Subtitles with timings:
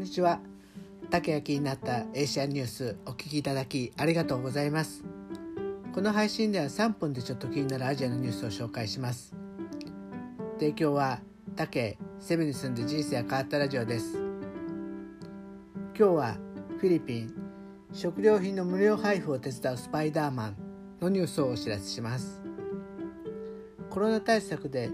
[0.00, 0.40] んにちは。
[1.10, 5.04] 竹焼きになったエーシャンニュースお聞きいただきありがとうございます。
[5.92, 9.34] この配信では3分でちょっと気になるアジアのニュースを紹介します。
[10.58, 11.20] 提供は
[11.54, 14.16] 竹セブに住んで人生が変わったラジオです。
[15.98, 16.36] 今日は
[16.78, 17.34] フィリピン
[17.92, 20.56] 食料品の無料配布を手伝うスパイダーマン
[21.02, 22.40] のニュースをお知らせします。
[23.90, 24.88] コロナ対策で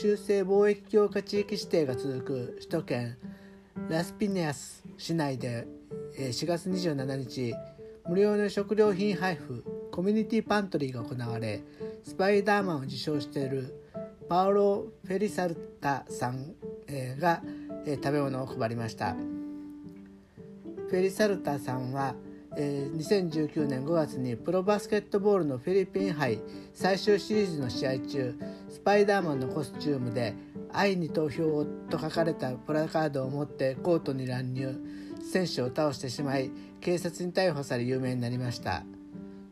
[0.00, 3.16] 修正貿易強化地域指定が続く首都圏
[3.92, 5.66] ラスピネアス市内で
[6.16, 7.54] 4月27日
[8.08, 11.62] 無料の食料品配布コミュニティパントリーが行われ
[12.02, 13.74] スパイダーマンを受賞している
[14.30, 16.54] パオロ・フェリサルタさん
[17.20, 17.42] が
[17.84, 19.12] 食べ物を配りました。
[19.12, 22.14] フェリサルタさんは
[22.56, 26.40] 2019年5月にプロバスケットボールのフィリピン杯
[26.72, 28.38] 最終シリーズの試合中
[28.70, 30.34] スパイダーマンのコスチュームで
[30.72, 34.78] 愛に投票をと書かれたプラカードを持ってコートに乱入
[35.22, 38.84] 選手を倒してしまい警察に逮捕され有名になりました。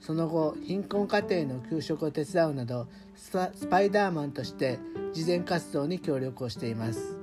[0.00, 3.30] その後貧困家庭の給食を手伝うなどス
[3.68, 4.78] パイダーマンとして
[5.12, 7.16] 慈善活動に協力をしています。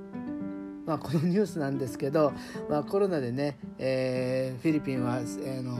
[0.85, 2.31] まあ、このニュースなんですけど、
[2.69, 5.77] まあ、コロナでね、えー、フィリピンは、えー、の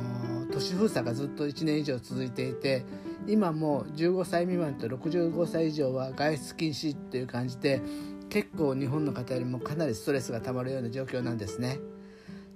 [0.52, 2.84] 都市封鎖がずっと1年以上続いていて
[3.28, 7.82] 今も15歳未満と65歳以上は外出禁止っていう感じで
[8.30, 11.80] 結構日本の方よりもかなりストレスがたまるような状況なんですね。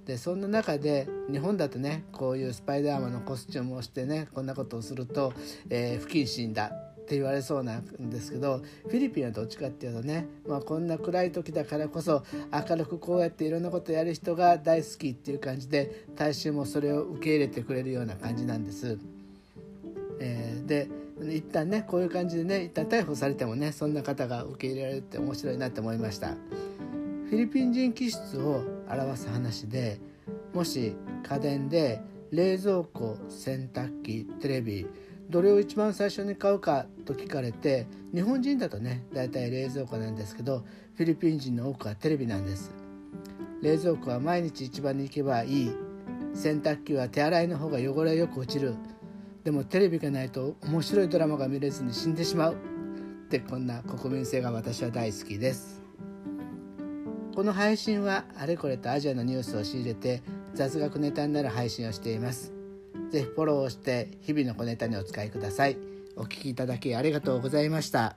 [0.06, 5.32] でそんな中で日本だとねこういうスパイダーマンのコスチュームをしてねこんなことをすると、
[5.70, 18.98] えー、不謹慎だって言われそうなんですけどフィリピンはどっちかっていうとね、まあ、こんな暗い時だからこそ明るくこうやっていろんなことやる人が大好きっていう感じで大衆もそれを受け入れてくれるような感じなんです。
[20.72, 20.88] で
[21.20, 26.28] 一旦ねこういう感じでね一旦逮捕されてもねそんな方が受け入れられるって面白いなって思いました。
[26.28, 30.00] フィリピン人気質を表す話で
[30.52, 34.86] もし家電で冷蔵庫洗濯機テレビ
[35.30, 40.64] どれを一番最初に買うかと聞かれて日本人だとねだいたい冷蔵庫なんですけど
[40.94, 42.70] フィリピン人の多くはテレビなんです。
[43.62, 45.72] 冷蔵庫は毎日一番に行けばいい。
[46.34, 48.74] 洗濯機は手洗いの方が汚れよく落ちる。
[49.44, 52.54] でもテレビがないと面白いドラマが見れずに死んでしまう。
[52.54, 52.56] っ
[53.28, 55.82] てこんな国民性が私は大好きです。
[57.34, 60.22] この配信はあれこれとアジアのニュースを仕入れて
[60.54, 62.52] 雑学ネタになる配信をしています。
[63.10, 65.78] ぜひフォローをして日々の小ネタにお使いください。
[66.14, 68.16] お聴きいただきありがとうございました。